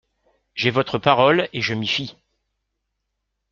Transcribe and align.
J'ai 0.55 0.71
votre 0.71 0.97
parole, 0.97 1.47
et 1.53 1.75
m'y 1.75 1.85
fie. 1.85 2.17